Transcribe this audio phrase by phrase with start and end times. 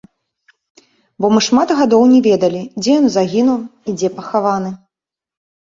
[1.25, 4.71] Бо мы шмат гадоў не ведалі, дзе ён загінуў і дзе пахаваны.